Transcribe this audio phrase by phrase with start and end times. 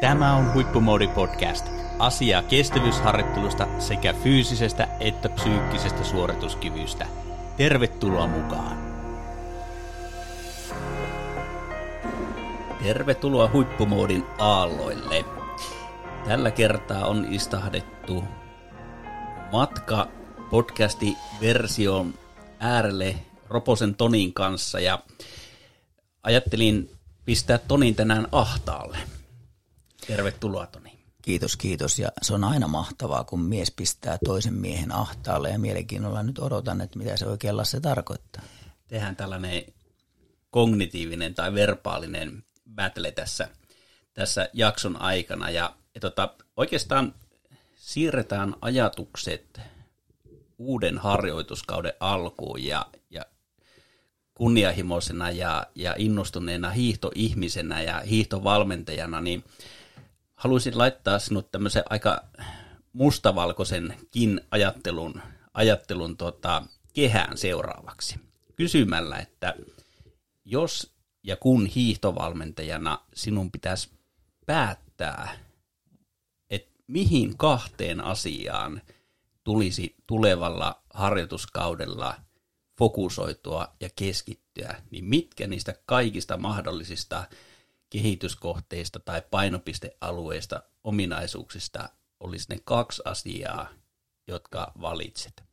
[0.00, 1.66] Tämä on Huippumoodi Podcast.
[1.98, 7.06] Asiaa kestävyysharjoittelusta sekä fyysisestä että psyykkisestä suorituskyvystä.
[7.56, 8.78] Tervetuloa mukaan!
[12.82, 15.24] Tervetuloa Huippumoodin aalloille.
[16.24, 18.24] Tällä kertaa on istahdettu
[19.52, 20.08] matka
[20.50, 22.14] podcasti version
[22.60, 23.14] äärelle
[23.48, 24.98] Roposen Tonin kanssa ja
[26.22, 26.90] ajattelin
[27.24, 29.17] pistää Tonin tänään ahtaalle.
[30.08, 30.98] Tervetuloa Toni.
[31.22, 31.98] Kiitos, kiitos.
[31.98, 36.80] Ja se on aina mahtavaa, kun mies pistää toisen miehen ahtaalle ja mielenkiinnolla nyt odotan,
[36.80, 38.42] että mitä se oikein se tarkoittaa.
[38.86, 39.62] Tehdään tällainen
[40.50, 42.44] kognitiivinen tai verbaalinen
[42.74, 43.48] battle tässä,
[44.14, 47.14] tässä jakson aikana ja, ja tota, oikeastaan
[47.76, 49.60] siirretään ajatukset
[50.58, 53.22] uuden harjoituskauden alkuun ja, ja
[54.34, 59.44] kunnianhimoisena ja, ja innostuneena hiihtoihmisenä ja hiihtovalmentajana, niin
[60.38, 62.24] haluaisin laittaa sinut tämmöisen aika
[62.92, 65.22] mustavalkoisenkin ajattelun,
[65.54, 66.62] ajattelun tota,
[66.94, 68.20] kehään seuraavaksi.
[68.56, 69.54] Kysymällä, että
[70.44, 70.92] jos
[71.22, 73.90] ja kun hiihtovalmentajana sinun pitäisi
[74.46, 75.38] päättää,
[76.50, 78.82] että mihin kahteen asiaan
[79.44, 82.14] tulisi tulevalla harjoituskaudella
[82.78, 87.24] fokusoitua ja keskittyä, niin mitkä niistä kaikista mahdollisista
[87.90, 91.88] kehityskohteista tai painopistealueista, ominaisuuksista
[92.20, 93.68] olisi ne kaksi asiaa,
[94.28, 95.48] jotka valitset?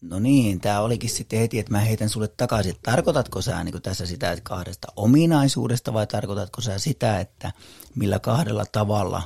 [0.00, 2.74] No niin, tämä olikin sitten heti, että mä heitän sulle takaisin.
[2.82, 7.52] Tarkoitatko sä niin tässä sitä että kahdesta ominaisuudesta vai tarkoitatko sä sitä, että
[7.94, 9.22] millä kahdella tavalla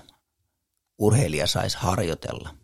[0.99, 2.55] urheilija saisi harjoitella?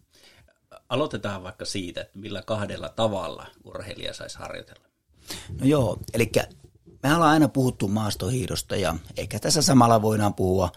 [0.89, 4.87] Aloitetaan vaikka siitä, että millä kahdella tavalla urheilija saisi harjoitella.
[5.61, 6.31] No joo, eli
[7.03, 10.71] me ollaan aina puhuttu maastohiidosta ja ehkä tässä samalla voidaan puhua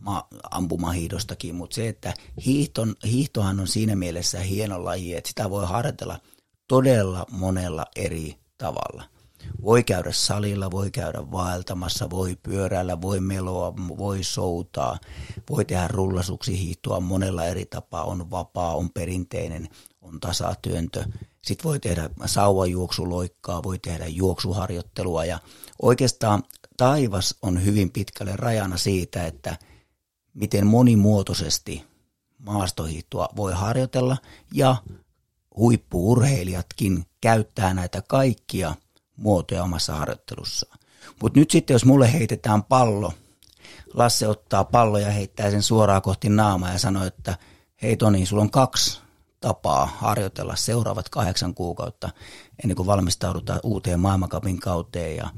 [0.00, 2.14] ma- ampumahiidostakin, mutta se, että
[2.46, 6.18] hiihton, hiihtohan on siinä mielessä hieno laji, että sitä voi harjoitella
[6.68, 9.04] todella monella eri tavalla.
[9.62, 14.98] Voi käydä salilla, voi käydä vaeltamassa, voi pyöräillä, voi meloa, voi soutaa,
[15.50, 18.04] voi tehdä rullasuksi hiihtoa monella eri tapaa.
[18.04, 19.68] On vapaa, on perinteinen,
[20.02, 21.04] on tasatyöntö.
[21.46, 25.38] Sitten voi tehdä sauvajuoksuloikkaa, voi tehdä juoksuharjoittelua ja
[25.82, 26.42] oikeastaan
[26.76, 29.58] taivas on hyvin pitkälle rajana siitä, että
[30.34, 31.84] miten monimuotoisesti
[32.38, 34.16] maastohiihtoa voi harjoitella
[34.52, 34.76] ja
[35.56, 38.74] huippuurheilijatkin käyttää näitä kaikkia
[39.16, 40.78] muotoja omassa harjoittelussaan.
[41.22, 43.12] Mutta nyt sitten, jos mulle heitetään pallo,
[43.94, 47.38] Lasse ottaa pallo ja heittää sen suoraan kohti naamaa ja sanoo, että
[47.82, 49.05] hei Toni, sulla on kaksi
[49.40, 52.10] tapaa harjoitella seuraavat kahdeksan kuukautta
[52.62, 55.30] ennen kuin valmistaudutaan uuteen maailmankapin kauteen ja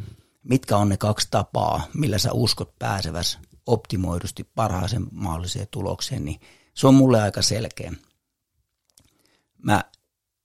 [0.43, 6.41] mitkä on ne kaksi tapaa, millä sä uskot pääseväs optimoidusti parhaaseen mahdolliseen tulokseen, niin
[6.75, 7.93] se on mulle aika selkeä.
[9.63, 9.85] Mä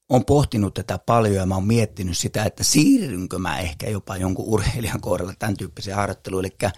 [0.09, 4.45] oon pohtinut tätä paljon ja mä oon miettinyt sitä, että siirrynkö mä ehkä jopa jonkun
[4.45, 6.45] urheilijan kohdalla tämän tyyppiseen harjoitteluun.
[6.45, 6.71] Eli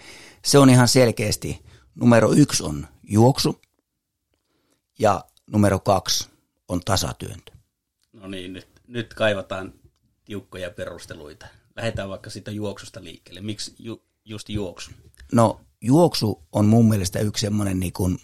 [0.44, 3.60] se on ihan selkeästi, numero yksi on juoksu
[4.98, 6.35] ja numero kaksi
[6.68, 7.52] on tasatyöntö.
[8.12, 9.74] No niin, nyt, nyt kaivataan
[10.24, 11.46] tiukkoja perusteluita.
[11.76, 13.40] Lähdetään vaikka siitä juoksusta liikkeelle.
[13.40, 14.90] Miksi ju, just juoksu?
[15.32, 18.18] No juoksu on mun mielestä yksi semmoinen niin kuin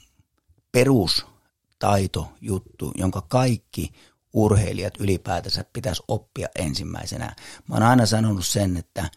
[0.72, 3.92] perustaitojuttu, jonka kaikki
[4.32, 7.36] urheilijat ylipäätänsä pitäisi oppia ensimmäisenä.
[7.68, 9.10] Mä oon aina sanonut sen, että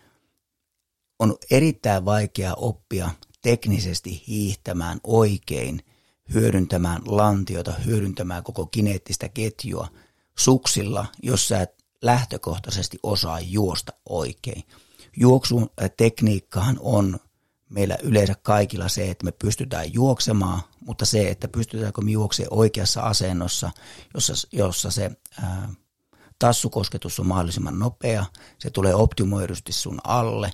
[1.19, 3.09] on erittäin vaikea oppia
[3.41, 5.81] teknisesti hiihtämään oikein,
[6.33, 9.87] hyödyntämään lantiota, hyödyntämään koko kineettistä ketjua
[10.37, 14.63] suksilla, jos sä et lähtökohtaisesti osaa juosta oikein.
[15.17, 17.19] Juoksun tekniikkahan on
[17.69, 23.01] meillä yleensä kaikilla se, että me pystytään juoksemaan, mutta se, että pystytäänkö me juoksemaan oikeassa
[23.01, 23.71] asennossa,
[24.13, 25.11] jossa, jossa se
[25.41, 25.69] ää,
[26.39, 28.25] tassukosketus on mahdollisimman nopea,
[28.59, 30.51] se tulee optimoidusti sun alle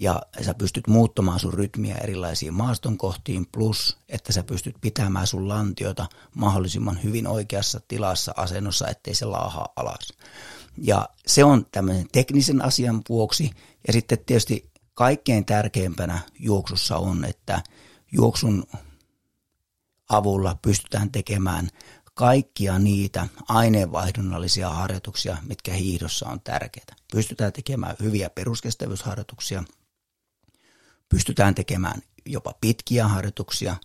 [0.00, 6.06] ja sä pystyt muuttamaan sun rytmiä erilaisiin maastonkohtiin plus, että sä pystyt pitämään sun lantiota
[6.34, 10.12] mahdollisimman hyvin oikeassa tilassa asennossa, ettei se laahaa alas.
[10.76, 13.50] Ja se on tämmöisen teknisen asian vuoksi
[13.86, 17.62] ja sitten tietysti kaikkein tärkeimpänä juoksussa on, että
[18.12, 18.64] juoksun
[20.08, 21.68] avulla pystytään tekemään
[22.14, 26.94] kaikkia niitä aineenvaihdunnallisia harjoituksia, mitkä hiihdossa on tärkeitä.
[27.12, 29.64] Pystytään tekemään hyviä peruskestävyysharjoituksia,
[31.08, 33.76] pystytään tekemään jopa pitkiä harjoituksia,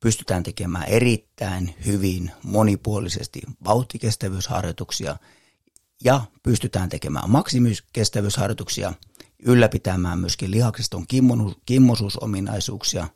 [0.00, 5.16] pystytään tekemään erittäin hyvin monipuolisesti vauhtikestävyysharjoituksia
[6.04, 8.92] ja pystytään tekemään maksimikestävyysharjoituksia–
[9.42, 11.04] ylläpitämään myöskin lihaksiston
[11.66, 13.08] kimmosuusominaisuuksia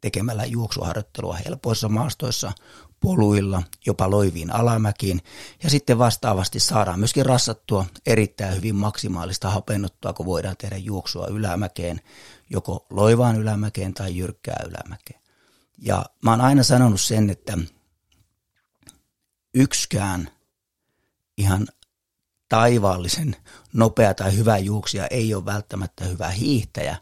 [0.00, 2.52] tekemällä juoksuharjoittelua helpoissa maastoissa,
[3.00, 5.20] poluilla, jopa loiviin alamäkiin
[5.62, 12.00] ja sitten vastaavasti saadaan myöskin rassattua erittäin hyvin maksimaalista hapennuttua, kun voidaan tehdä juoksua ylämäkeen,
[12.50, 15.20] joko loivaan ylämäkeen tai jyrkkää ylämäkeen.
[15.78, 17.58] Ja mä oon aina sanonut sen, että
[19.54, 20.30] yksikään
[21.38, 21.66] ihan
[22.48, 23.36] taivaallisen
[23.72, 26.96] nopea tai hyvä juoksija ei ole välttämättä hyvä hiihtäjä,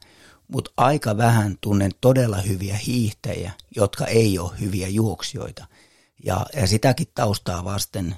[0.48, 5.66] mutta aika vähän tunnen todella hyviä hiihtäjiä, jotka ei ole hyviä juoksijoita.
[6.24, 8.16] Ja, ja sitäkin taustaa vasten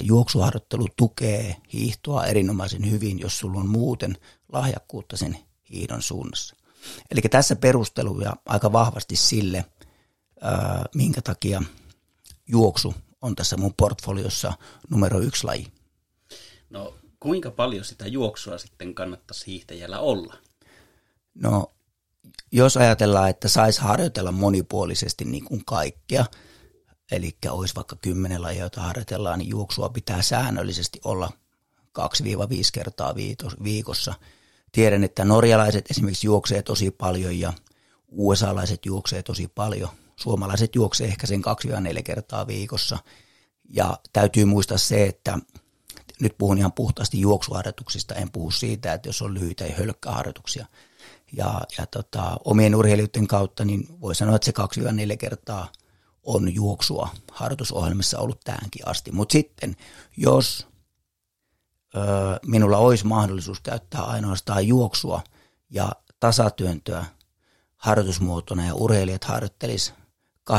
[0.00, 4.16] juoksuharjoittelu tukee hiihtoa erinomaisen hyvin, jos sulla on muuten
[4.52, 5.38] lahjakkuutta sen
[5.70, 6.56] hiidon suunnassa.
[7.10, 9.64] Eli tässä perusteluja aika vahvasti sille,
[10.94, 11.62] minkä takia
[12.46, 14.52] juoksu on tässä mun portfoliossa
[14.90, 15.66] numero yksi laji.
[16.70, 20.34] No kuinka paljon sitä juoksua sitten kannattaisi hiihtäjällä olla?
[21.42, 21.72] No
[22.52, 26.24] jos ajatellaan, että saisi harjoitella monipuolisesti niin kuin kaikkea,
[27.12, 31.30] eli olisi vaikka kymmenen lajia, joita harjoitellaan, niin juoksua pitää säännöllisesti olla
[31.98, 32.02] 2-5
[32.72, 33.14] kertaa
[33.64, 34.14] viikossa.
[34.72, 37.52] Tiedän, että norjalaiset esimerkiksi juoksee tosi paljon ja
[38.08, 39.88] USA-laiset juoksee tosi paljon.
[40.16, 41.42] Suomalaiset juoksee ehkä sen
[41.98, 42.98] 2-4 kertaa viikossa.
[43.68, 45.38] Ja täytyy muistaa se, että
[46.20, 50.66] nyt puhun ihan puhtaasti juoksuharjoituksista, en puhu siitä, että jos on lyhyitä ja hölkkäharjoituksia.
[51.32, 54.52] Ja, ja tota, omien urheilijoiden kautta, niin voi sanoa, että se
[55.12, 55.68] 2-4 kertaa
[56.22, 59.12] on juoksua harjoitusohjelmissa ollut tähänkin asti.
[59.12, 59.76] Mutta sitten,
[60.16, 60.66] jos
[61.94, 62.00] ö,
[62.46, 65.22] minulla olisi mahdollisuus käyttää ainoastaan juoksua
[65.70, 67.04] ja tasatyöntöä
[67.76, 69.94] harjoitusmuotona ja urheilijat harjoittelis
[70.50, 70.54] 800-1000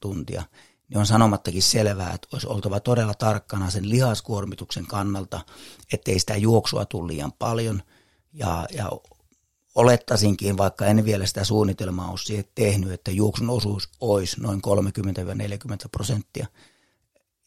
[0.00, 0.42] tuntia,
[0.88, 5.40] niin on sanomattakin selvää, että olisi oltava todella tarkkana sen lihaskuormituksen kannalta,
[5.92, 7.82] ettei sitä juoksua tule liian paljon
[8.32, 8.90] ja, ja
[9.74, 15.88] olettaisinkin, vaikka en vielä sitä suunnitelmaa ole siihen tehnyt, että juoksun osuus olisi noin 30-40
[15.92, 16.46] prosenttia,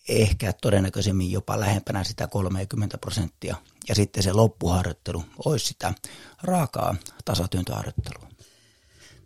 [0.09, 3.55] ehkä todennäköisemmin jopa lähempänä sitä 30 prosenttia.
[3.89, 5.93] Ja sitten se loppuharjoittelu olisi sitä
[6.43, 6.95] raakaa
[7.25, 8.29] tasatyöntöharjoittelua.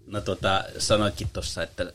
[0.05, 1.93] No tota, sanoitkin tuossa, että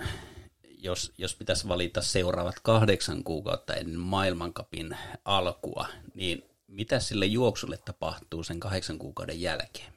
[0.78, 8.42] jos, jos pitäisi valita seuraavat kahdeksan kuukautta ennen maailmankapin alkua, niin mitä sille juoksulle tapahtuu
[8.42, 9.93] sen kahdeksan kuukauden jälkeen?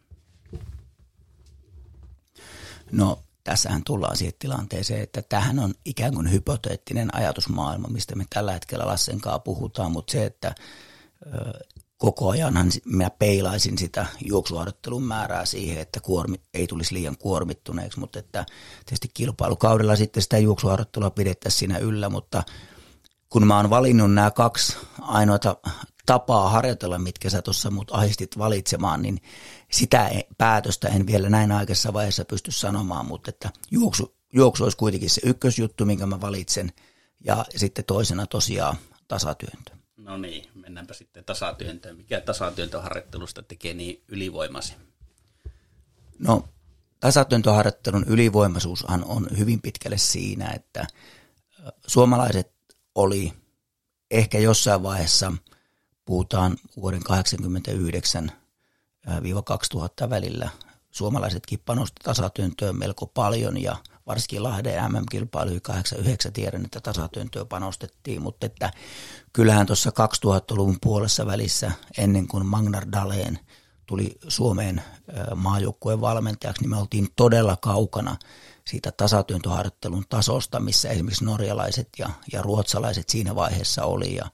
[2.91, 8.51] No tässähän tullaan siihen tilanteeseen, että tähän on ikään kuin hypoteettinen ajatusmaailma, mistä me tällä
[8.51, 10.55] hetkellä Lassen kanssa puhutaan, mutta se, että
[11.97, 18.19] koko ajanhan minä peilaisin sitä juoksuharjoittelun määrää siihen, että kuormi, ei tulisi liian kuormittuneeksi, mutta
[18.19, 18.45] että
[18.85, 22.43] tietysti kilpailukaudella sitten sitä juoksuharjoittelua pidettäisiin siinä yllä, mutta
[23.29, 25.57] kun mä oon valinnut nämä kaksi ainoata
[26.07, 29.21] tapaa harjoitella, mitkä sä tuossa mut ahistit valitsemaan, niin
[29.71, 35.09] sitä päätöstä en vielä näin aikaisessa vaiheessa pysty sanomaan, mutta että juoksu, juoksu olisi kuitenkin
[35.09, 36.74] se ykkösjuttu, minkä mä valitsen,
[37.24, 38.75] ja sitten toisena tosiaan
[39.07, 39.71] tasatyöntö.
[39.98, 41.98] No niin, mennäänpä sitten tasatyöntöön.
[41.98, 44.77] Mikä tasatyöntöharjoittelusta tekee niin ylivoimaisen?
[46.19, 46.44] No,
[47.00, 50.88] tasatyöntöharjoittelun ylivoimaisuushan on hyvin pitkälle siinä, että
[51.88, 52.51] suomalaiset
[52.95, 53.33] oli
[54.12, 55.33] ehkä jossain vaiheessa,
[56.07, 58.31] puhutaan vuoden 1989
[59.45, 60.50] 2000 välillä,
[60.92, 68.45] suomalaisetkin panosti tasatyöntöön melko paljon ja varsinkin Lahden MM-kilpailu 89 tiedän, että tasatyöntöä panostettiin, mutta
[68.45, 68.71] että
[69.33, 73.40] kyllähän tuossa 2000-luvun puolessa välissä ennen kuin Magnar Daleen
[73.85, 74.81] tuli Suomeen
[75.35, 78.18] maajoukkueen valmentajaksi, niin me oltiin todella kaukana
[78.66, 84.16] siitä tasatyöntöharjoittelun tasosta, missä esimerkiksi norjalaiset ja, ja ruotsalaiset siinä vaiheessa oli.
[84.16, 84.26] Ja,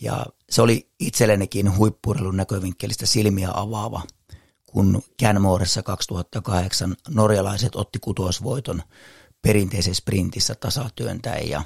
[0.00, 4.02] ja se oli itsellenikin huippurilun näkövinkkelistä silmiä avaava–
[4.72, 8.82] kun Canmoressa 2008 norjalaiset otti kutuosvoiton
[9.42, 11.62] perinteisessä sprintissä tasatyöntäen ja,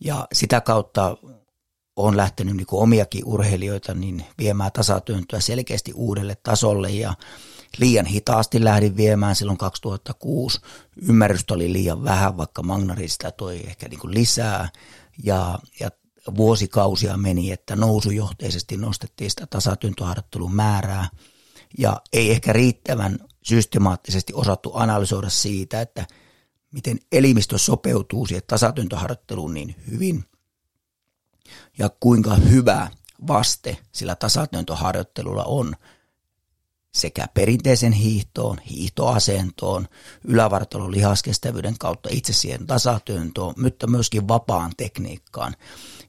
[0.00, 1.16] ja sitä kautta
[1.96, 6.90] on lähtenyt niin omiakin urheilijoita niin viemään tasatyöntöä selkeästi uudelle tasolle.
[6.90, 7.14] Ja
[7.78, 10.60] liian hitaasti lähdin viemään silloin 2006.
[11.08, 14.68] Ymmärrystä oli liian vähän, vaikka Magnarista toi ehkä niin lisää.
[15.22, 15.90] Ja, ja
[16.36, 21.08] vuosikausia meni, että nousujohteisesti nostettiin sitä tasatyöntöharjoittelun määrää–
[21.78, 26.06] ja ei ehkä riittävän systemaattisesti osattu analysoida siitä, että
[26.72, 30.24] miten elimistö sopeutuu siihen tasatyntöharjoitteluun niin hyvin
[31.78, 32.90] ja kuinka hyvä
[33.26, 35.76] vaste sillä tasatyntöharjoittelulla on
[36.94, 39.88] sekä perinteisen hiihtoon, hiihtoasentoon,
[40.24, 45.54] ylävartalon lihaskestävyyden kautta itse siihen tasatyöntoon, mutta myöskin vapaan tekniikkaan.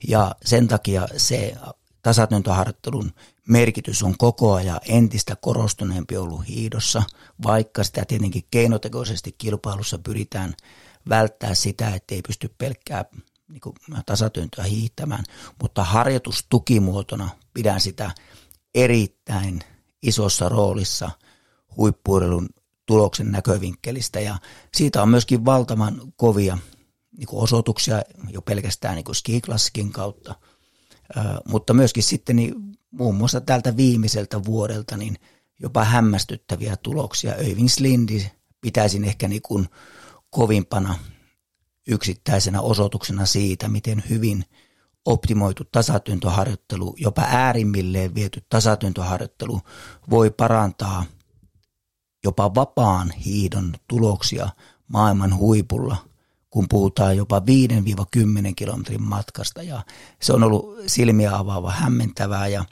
[0.07, 1.55] Ja sen takia se
[2.01, 3.11] tasatyntöharjoittelun
[3.47, 7.03] merkitys on koko ajan entistä korostuneempi ollut hiidossa,
[7.43, 10.53] vaikka sitä tietenkin keinotekoisesti kilpailussa pyritään
[11.09, 13.05] välttää sitä, ettei pysty pelkkää
[13.47, 13.61] niin
[14.05, 15.23] tasatyöntöä hiihtämään,
[15.61, 18.11] mutta harjoitustukimuotona pidän sitä
[18.75, 19.61] erittäin
[20.01, 21.11] isossa roolissa
[21.77, 22.49] huippuurelun
[22.85, 24.19] tuloksen näkövinkkelistä.
[24.19, 24.37] Ja
[24.73, 26.57] siitä on myöskin valtavan kovia
[27.17, 30.35] niin kuin osoituksia jo pelkästään niin kuin skiklassikin kautta,
[31.45, 32.55] mutta myöskin sitten niin
[32.91, 35.15] muun muassa tältä viimeiseltä vuodelta niin
[35.59, 37.33] jopa hämmästyttäviä tuloksia.
[37.33, 38.31] Öyving Slindi
[38.61, 39.69] pitäisin ehkä niin kuin
[40.29, 40.99] kovimpana
[41.87, 44.45] yksittäisenä osoituksena siitä, miten hyvin
[45.05, 49.61] optimoitu tasatyntoharjoittelu, jopa äärimmilleen viety tasatyntoharjoittelu
[50.09, 51.05] voi parantaa
[52.23, 54.49] jopa vapaan hiidon tuloksia
[54.87, 55.97] maailman huipulla,
[56.55, 57.43] kun puhutaan jopa 5-10
[58.55, 59.63] kilometrin matkasta.
[59.63, 59.81] Ja
[60.21, 62.65] se on ollut silmiä avaava, hämmentävää ja,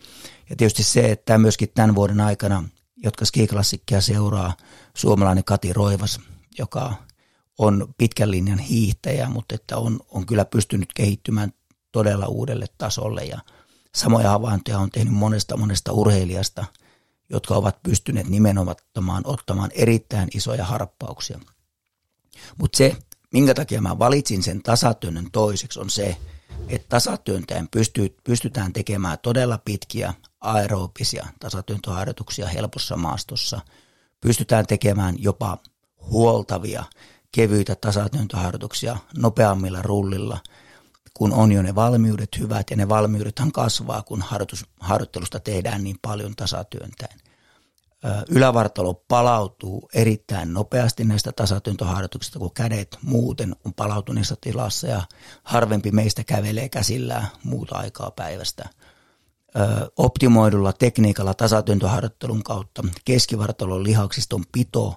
[0.50, 2.64] ja tietysti se, että myöskin tämän vuoden aikana,
[2.98, 4.54] jotka skiklassikkia seuraa,
[4.94, 6.20] suomalainen Kati Roivas,
[6.60, 6.94] joka
[7.58, 11.54] on pitkän linjan hiihtäjä, mutta että on, on kyllä pystynyt kehittymään
[11.92, 13.40] todella uudelle tasolle ja
[13.96, 16.66] samoja havaintoja on tehnyt monesta monesta urheilijasta,
[17.30, 21.40] jotka ovat pystyneet nimenomaan ottamaan erittäin isoja harppauksia.
[22.58, 22.98] Mutta se,
[23.34, 26.18] minkä takia mä valitsin sen tasatyönnön toiseksi, on se,
[26.70, 33.62] että tasatyöntäen pystyy, pystytään tekemään todella pitkiä aerobisia tasatyöntöharjoituksia helpossa maastossa.
[34.22, 35.58] Pystytään tekemään jopa
[36.02, 36.84] huoltavia
[37.32, 40.40] kevyitä tasatyöntöharjoituksia nopeammilla rullilla,
[41.14, 44.24] kun on jo ne valmiudet hyvät ja ne valmiudethan kasvaa, kun
[44.80, 47.20] harjoittelusta tehdään niin paljon tasatyöntäen.
[48.30, 55.02] Ylävartalo palautuu erittäin nopeasti näistä tasatyöntöharjoituksista, kun kädet muuten on palautuneessa tilassa ja
[55.44, 58.70] harvempi meistä kävelee käsillään muuta aikaa päivästä.
[59.98, 64.96] Optimoidulla tekniikalla tasatyöntöharjoittelun kautta keskivartalon lihaksiston pito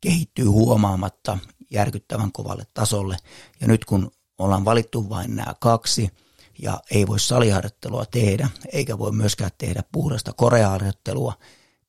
[0.00, 1.38] kehittyy huomaamatta
[1.70, 3.16] järkyttävän kovalle tasolle.
[3.60, 6.10] Ja nyt kun ollaan valittu vain nämä kaksi
[6.58, 11.34] ja ei voi saliharjoittelua tehdä, eikä voi myöskään tehdä puhdasta koreaharjoittelua,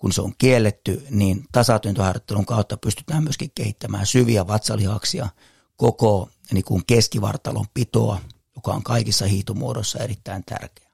[0.04, 5.30] kun se on kielletty, niin tasatyntoharjoittelun kautta pystytään myöskin kehittämään syviä vatsalihaksia,
[5.78, 8.20] koko niin kuin keskivartalon pitoa,
[8.56, 10.90] joka on kaikissa hiitomuodoissa erittäin tärkeä.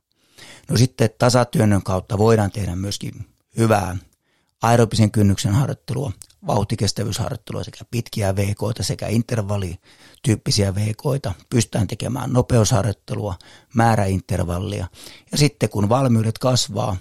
[0.69, 3.97] No sitten tasatyönnön kautta voidaan tehdä myöskin hyvää
[4.61, 6.11] aerobisen kynnyksen harjoittelua,
[6.47, 11.33] vauhtikestävyysharjoittelua sekä pitkiä VKita sekä intervallityyppisiä VKita.
[11.49, 13.35] Pystytään tekemään nopeusharjoittelua,
[13.73, 14.87] määräintervallia.
[15.31, 16.97] Ja sitten kun valmiudet kasvaa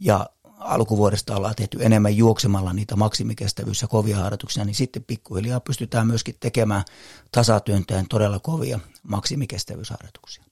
[0.00, 0.26] ja
[0.64, 6.36] alkuvuodesta ollaan tehty enemmän juoksemalla niitä maksimikestävyys- ja kovia harjoituksia, niin sitten pikkuhiljaa pystytään myöskin
[6.40, 6.84] tekemään
[7.32, 10.44] tasatyöntäen todella kovia maksimikestävyysharjoituksia.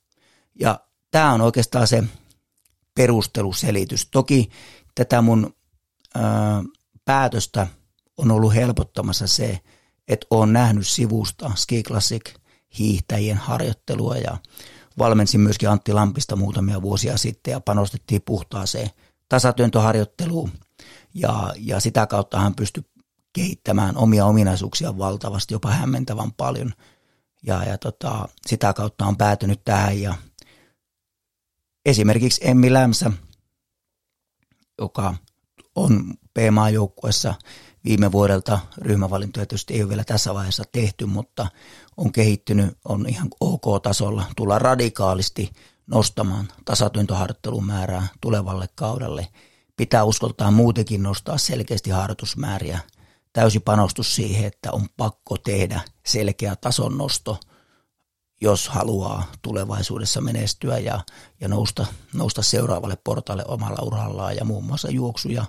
[0.61, 2.05] Ja tämä on oikeastaan se
[2.95, 4.09] perusteluselitys.
[4.11, 4.51] Toki
[4.95, 5.55] tätä mun
[6.15, 6.63] ää,
[7.05, 7.67] päätöstä–
[8.17, 9.61] on ollut helpottamassa se,
[10.09, 12.35] että olen nähnyt sivusta Ski Classic
[12.79, 14.37] hiihtäjien harjoittelua ja
[14.99, 18.91] valmensin myöskin Antti Lampista muutamia vuosia sitten ja panostettiin puhtaaseen
[19.33, 20.53] tasatyöntöharjoitteluun
[21.15, 22.85] ja, ja sitä kautta hän pystyi
[23.33, 26.73] kehittämään omia ominaisuuksia valtavasti, jopa hämmentävän paljon.
[27.47, 30.15] Ja, ja tota, sitä kautta on päätynyt tähän ja
[31.87, 33.11] esimerkiksi Emmi Lämsä,
[34.79, 35.15] joka
[35.75, 37.35] on PMA-joukkuessa
[37.85, 41.47] viime vuodelta ryhmävalintoja tietysti ei ole vielä tässä vaiheessa tehty, mutta
[41.97, 45.51] on kehittynyt, on ihan ok-tasolla, tulla radikaalisti
[45.87, 49.29] nostamaan tasatyöntöharjoittelun määrää tulevalle kaudelle.
[49.77, 52.79] Pitää uskoltaa muutenkin nostaa selkeästi harjoitusmääriä.
[53.33, 57.41] Täysi panostus siihen, että on pakko tehdä selkeä tason nosto,
[58.41, 61.01] jos haluaa tulevaisuudessa menestyä ja,
[61.41, 64.37] ja nousta, nousta seuraavalle portaalle omalla urallaan.
[64.37, 65.45] Ja muun muassa juoksu- ja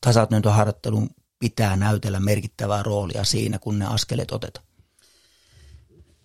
[0.00, 4.66] tasatyöntöharjoittelun pitää näytellä merkittävää roolia siinä, kun ne askeleet otetaan.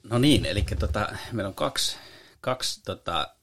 [0.03, 1.97] No niin, eli tota, meillä on kaksi,
[2.41, 3.35] kaksi tota,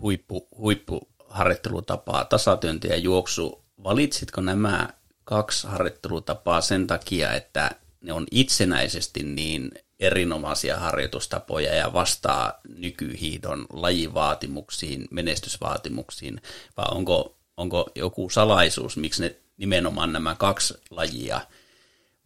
[0.00, 3.64] huippu, huippuharjoittelutapaa, tasatyönti ja juoksu.
[3.84, 4.88] Valitsitko nämä
[5.24, 7.70] kaksi harjoittelutapaa sen takia, että
[8.00, 16.42] ne on itsenäisesti niin erinomaisia harjoitustapoja ja vastaa nykyhiidon lajivaatimuksiin, menestysvaatimuksiin,
[16.76, 21.40] vai onko, onko joku salaisuus, miksi ne nimenomaan nämä kaksi lajia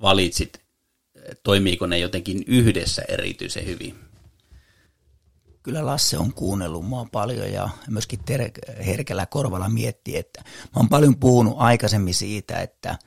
[0.01, 0.61] valitsit,
[1.43, 4.12] toimiiko ne jotenkin yhdessä erityisen hyvin?
[5.63, 10.89] Kyllä Lasse on kuunnellut mua paljon ja myöskin ter- herkällä korvalla miettii, että mä oon
[10.89, 12.99] paljon puhunut aikaisemmin siitä, että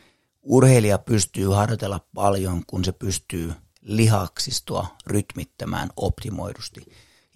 [0.44, 6.82] urheilija pystyy harjoitella paljon, kun se pystyy lihaksistoa rytmittämään optimoidusti.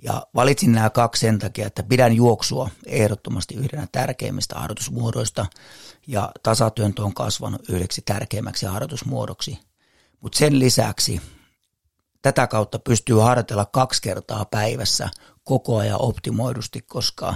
[0.04, 5.46] Ja valitsin nämä kaksi sen takia, että pidän juoksua ehdottomasti yhdenä tärkeimmistä harjoitusmuodoista
[6.08, 9.60] ja tasatyöntö on kasvanut yhdeksi tärkeimmäksi harjoitusmuodoksi.
[10.22, 11.22] Mutta sen lisäksi
[12.22, 15.10] tätä kautta pystyy harjoitella kaksi kertaa päivässä
[15.44, 17.36] koko ajan optimoidusti, koska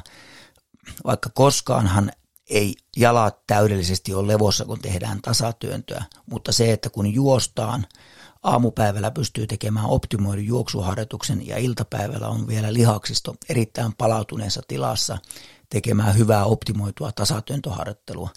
[1.06, 2.12] vaikka koskaanhan
[2.50, 7.86] ei jalat täydellisesti ole levossa, kun tehdään tasatyöntöä, mutta se, että kun juostaan,
[8.44, 15.18] aamupäivällä pystyy tekemään optimoidun juoksuharjoituksen ja iltapäivällä on vielä lihaksisto erittäin palautuneessa tilassa
[15.70, 18.30] tekemään hyvää optimoitua tasatyöntöharjoittelua.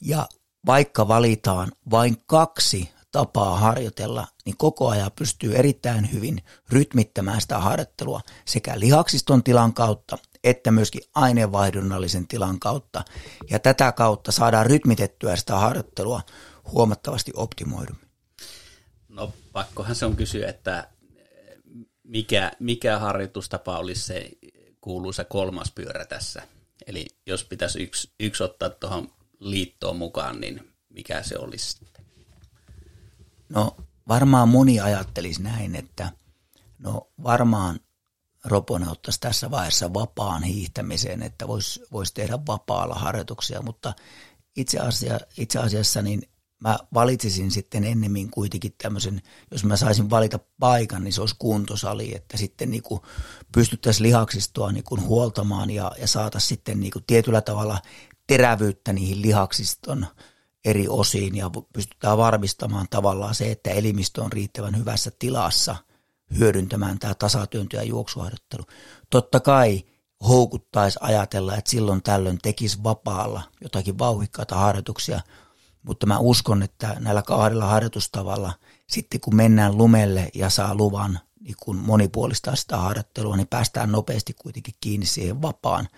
[0.00, 0.28] Ja
[0.66, 8.20] vaikka valitaan vain kaksi tapaa harjoitella, niin koko ajan pystyy erittäin hyvin rytmittämään sitä harjoittelua
[8.44, 13.04] sekä lihaksiston tilan kautta että myöskin aineenvaihdunnallisen tilan kautta.
[13.50, 16.20] Ja tätä kautta saadaan rytmitettyä sitä harjoittelua
[16.72, 18.08] huomattavasti optimoidummin.
[19.08, 20.88] No pakkohan se on kysyä, että
[22.02, 24.30] mikä, mikä harjoitustapa olisi se
[24.80, 26.42] kuuluisa kolmas pyörä tässä?
[26.86, 31.86] Eli jos pitäisi yksi, yksi ottaa tuohon liittoon mukaan, niin mikä se olisi?
[33.48, 33.76] No
[34.08, 36.12] varmaan moni ajattelisi näin, että
[36.78, 37.80] no varmaan
[38.44, 43.94] Roponen ottaisi tässä vaiheessa vapaan hiihtämiseen, että voisi vois tehdä vapaalla harjoituksia, mutta
[44.56, 46.22] itse, asia, itse asiassa niin
[46.60, 52.14] mä valitsisin sitten ennemmin kuitenkin tämmöisen, jos mä saisin valita paikan, niin se olisi kuntosali,
[52.16, 53.00] että sitten niin kuin
[53.52, 57.78] pystyttäisiin lihaksistoa niin kuin huoltamaan ja, ja saata sitten niin kuin tietyllä tavalla
[58.26, 60.06] terävyyttä niihin lihaksiston
[60.64, 65.76] eri osiin ja pystytään varmistamaan tavallaan se, että elimistö on riittävän hyvässä tilassa
[66.38, 68.64] hyödyntämään tämä tasatyöntö ja juoksuharjoittelu.
[69.10, 69.84] Totta kai
[70.28, 75.20] houkuttaisi ajatella, että silloin tällöin tekisi vapaalla jotakin vauhikkaita harjoituksia,
[75.82, 78.52] mutta mä uskon, että näillä kahdella harjoitustavalla
[78.86, 84.32] sitten kun mennään lumelle ja saa luvan, niin kun monipuolistaa sitä harjoittelua, niin päästään nopeasti
[84.32, 85.88] kuitenkin kiinni siihen vapaan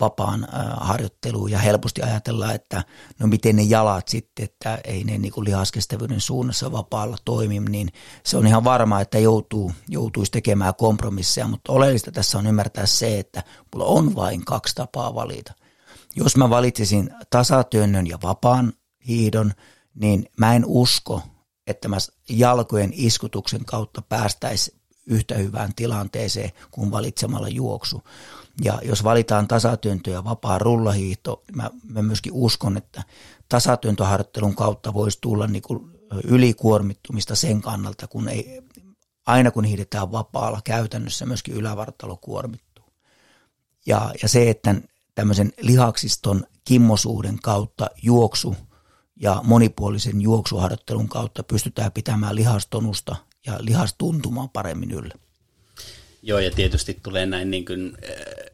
[0.00, 2.84] vapaan harjoitteluun ja helposti ajatellaan, että
[3.18, 7.88] no miten ne jalat sitten, että ei ne niin lihaskestävyyden suunnassa vapaalla toimi, niin
[8.24, 13.18] se on ihan varma, että joutuu, joutuisi tekemään kompromisseja, mutta oleellista tässä on ymmärtää se,
[13.18, 13.42] että
[13.74, 15.52] mulla on vain kaksi tapaa valita.
[16.16, 18.72] Jos mä valitsisin tasatyönnön ja vapaan
[19.08, 19.52] hiidon,
[19.94, 21.22] niin mä en usko,
[21.66, 21.96] että mä
[22.28, 28.02] jalkojen iskutuksen kautta päästäisi yhtä hyvään tilanteeseen kuin valitsemalla juoksu.
[28.64, 33.02] Ja jos valitaan tasatyöntö ja vapaa rullahiihto, mä, mä myöskin uskon, että
[33.48, 35.90] tasatyöntöharjoittelun kautta voisi tulla niin kuin
[36.24, 38.62] ylikuormittumista sen kannalta, kun ei,
[39.26, 42.84] aina kun hiidetään vapaalla, käytännössä myöskin ylävartalo kuormittuu.
[43.86, 44.74] Ja, ja se, että
[45.14, 48.56] tämmöisen lihaksiston kimmosuuden kautta juoksu
[49.16, 53.16] ja monipuolisen juoksuharjoittelun kautta pystytään pitämään lihastonusta
[53.46, 55.14] ja lihastuntumaa paremmin yllä.
[56.22, 57.96] Joo, ja tietysti tulee näin niin kuin,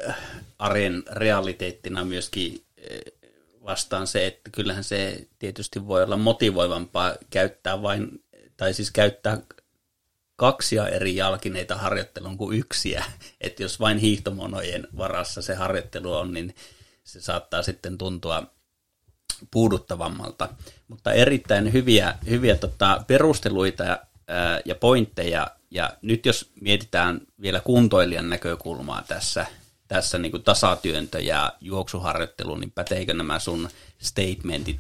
[0.09, 0.17] äh,
[0.59, 2.99] arjen realiteettina myöskin äh,
[3.65, 8.25] vastaan se, että kyllähän se tietysti voi olla motivoivampaa käyttää vain,
[8.57, 9.39] tai siis käyttää
[10.37, 13.05] kaksia eri jalkineita harjoittelun kuin yksiä.
[13.41, 16.55] Että jos vain hiihtomonojen varassa se harjoittelu on, niin
[17.05, 18.47] se saattaa sitten tuntua
[19.51, 20.49] puuduttavammalta.
[20.89, 28.31] Mutta erittäin hyviä, hyviä tota, perusteluita ää, ja pointteja ja nyt jos mietitään vielä kuntoilijan
[28.31, 29.47] näkökulmaa tässä,
[29.89, 34.79] tässä niin kuin tasatyöntö ja juoksuharjoittelu, niin päteikö nämä sun statementit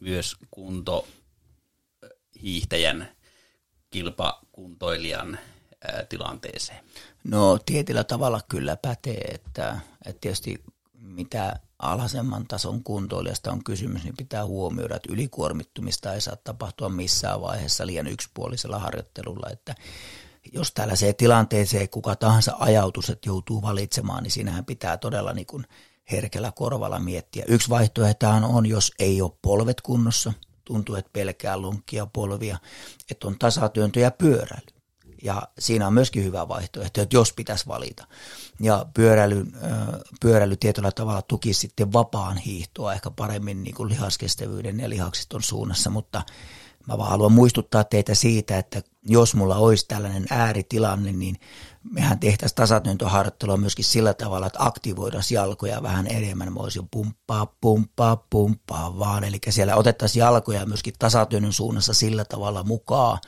[0.00, 1.08] myös kunto
[2.42, 3.08] hiihtäjän,
[3.90, 5.38] kilpakuntoilijan
[6.08, 6.84] tilanteeseen?
[7.24, 14.16] No tietyllä tavalla kyllä pätee, että, että tietysti mitä alhaisemman tason kuntoilijasta on kysymys, niin
[14.16, 19.74] pitää huomioida, että ylikuormittumista ei saa tapahtua missään vaiheessa liian yksipuolisella harjoittelulla, että
[20.52, 25.66] jos tällaiseen tilanteeseen kuka tahansa ajautus, että joutuu valitsemaan, niin siinähän pitää todella niin kuin
[26.10, 27.44] herkällä korvalla miettiä.
[27.48, 30.32] Yksi vaihtoehto on, jos ei ole polvet kunnossa,
[30.64, 32.58] tuntuu, että pelkää lunkkia polvia,
[33.10, 34.73] että on tasatyöntö ja pyöräily.
[35.24, 38.06] Ja siinä on myöskin hyvä vaihtoehto, että jos pitäisi valita.
[38.60, 39.46] Ja pyöräily,
[40.20, 45.90] pyöräily tietyllä tavalla tuki sitten vapaan hiihtoa ehkä paremmin niin kuin lihaskestävyyden ja lihaksiston suunnassa,
[45.90, 46.22] mutta
[46.88, 51.36] mä vaan haluan muistuttaa teitä siitä, että jos mulla olisi tällainen ääritilanne, niin
[51.82, 56.52] mehän tehtäisiin tasatyöntöharjoittelua myöskin sillä tavalla, että aktivoidaan jalkoja vähän enemmän.
[56.52, 59.24] Mä voisin pumppaa, pumppaa, pumppaa vaan.
[59.24, 63.18] Eli siellä otettaisiin jalkoja myöskin tasatyönnön suunnassa sillä tavalla mukaan,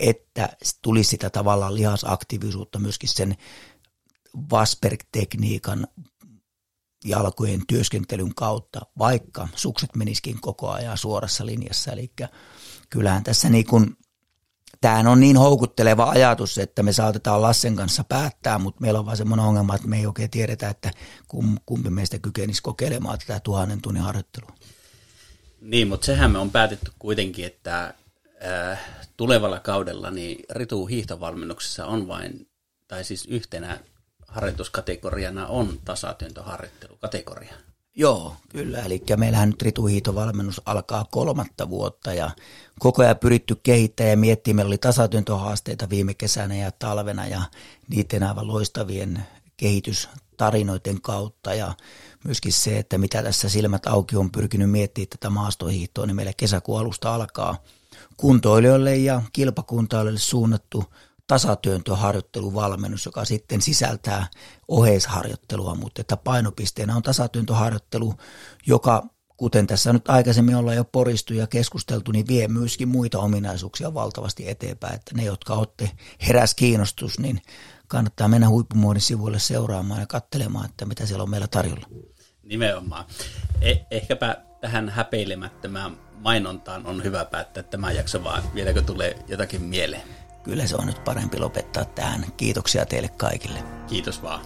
[0.00, 0.48] että
[0.82, 3.36] tulisi sitä tavallaan lihasaktiivisuutta myöskin sen
[4.52, 5.86] Wasberg-tekniikan
[7.04, 11.92] jalkojen työskentelyn kautta, vaikka sukset meniskin koko ajan suorassa linjassa.
[11.92, 12.12] Eli
[12.90, 13.96] kyllähän tässä niin kuin
[14.80, 19.16] tämähän on niin houkutteleva ajatus, että me saatetaan Lassen kanssa päättää, mutta meillä on vaan
[19.16, 20.90] semmoinen ongelma, että me ei oikein tiedetä, että
[21.66, 24.54] kumpi meistä kykenisi kokeilemaan tätä tuhannen tunnin harjoittelua.
[25.60, 27.94] Niin, mutta sehän me on päätetty kuitenkin, että
[28.46, 28.80] äh,
[29.16, 32.48] tulevalla kaudella niin Ritu hiihtovalmennuksessa on vain,
[32.88, 33.80] tai siis yhtenä
[34.28, 37.54] harjoituskategoriana on tasatyöntöharjoittelukategoria.
[37.98, 38.78] Joo, kyllä.
[38.78, 42.30] Eli meillähän nyt rituhiitovalmennus alkaa kolmatta vuotta ja
[42.78, 44.56] koko ajan pyritty kehittämään ja miettimään.
[44.56, 47.42] Meillä oli tasatyöntöhaasteita viime kesänä ja talvena ja
[47.88, 49.22] niiden aivan loistavien
[49.56, 51.74] kehitystarinoiden kautta ja
[52.24, 56.80] myöskin se, että mitä tässä silmät auki on pyrkinyt miettimään tätä maastohiihtoa, niin meillä kesäkuun
[56.80, 57.62] alusta alkaa
[58.16, 60.84] kuntoilijoille ja kilpakuntoilijoille suunnattu–
[61.28, 64.26] tasatyöntöharjoitteluvalmennus, joka sitten sisältää
[64.68, 68.14] oheisharjoittelua, mutta että painopisteenä on tasatyöntöharjoittelu,
[68.66, 69.02] joka
[69.36, 74.48] kuten tässä nyt aikaisemmin ollaan jo poristu ja keskusteltu, niin vie myöskin muita ominaisuuksia valtavasti
[74.48, 74.94] eteenpäin.
[74.94, 75.90] Että ne, jotka olette
[76.26, 77.42] heräs kiinnostus, niin
[77.88, 81.86] kannattaa mennä huippumuodin sivuille seuraamaan ja katselemaan, että mitä siellä on meillä tarjolla.
[82.42, 83.04] Nimenomaan.
[83.60, 90.17] Eh- ehkäpä tähän häpeilemättömään mainontaan on hyvä päättää tämä jakso, vaan vieläkö tulee jotakin mieleen?
[90.42, 92.24] Kyllä se on nyt parempi lopettaa tähän.
[92.36, 93.58] Kiitoksia teille kaikille.
[93.86, 94.40] Kiitos vaan.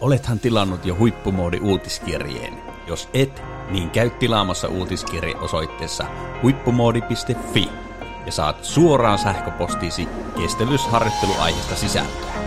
[0.00, 2.54] Olethan tilannut jo huippumoodi uutiskirjeen.
[2.86, 6.04] Jos et, niin käy tilaamassa uutiskirje osoitteessa
[6.42, 7.68] huippumoodi.fi
[8.26, 12.45] ja saat suoraan sähköpostiisi kestävyysharjoitteluaiheesta sisältöä.